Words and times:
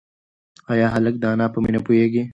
ایا 0.71 0.87
هلک 0.95 1.15
د 1.19 1.23
انا 1.31 1.45
په 1.53 1.57
مینه 1.63 1.79
پوهېږي؟ 1.85 2.23